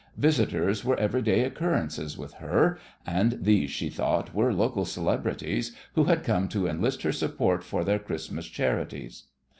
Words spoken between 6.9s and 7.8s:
her support